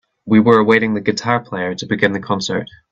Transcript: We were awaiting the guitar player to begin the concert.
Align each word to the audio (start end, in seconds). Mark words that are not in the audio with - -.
We 0.25 0.39
were 0.39 0.57
awaiting 0.57 0.95
the 0.95 0.99
guitar 0.99 1.39
player 1.41 1.75
to 1.75 1.85
begin 1.85 2.11
the 2.11 2.19
concert. 2.19 2.67